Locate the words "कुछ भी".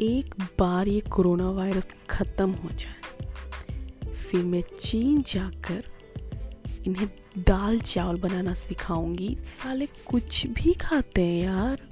10.06-10.72